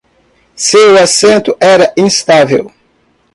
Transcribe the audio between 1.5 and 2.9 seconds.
era instável.